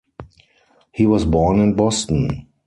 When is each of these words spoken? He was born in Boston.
He 0.91 1.05
was 1.05 1.25
born 1.25 1.59
in 1.59 1.75
Boston. 1.75 2.47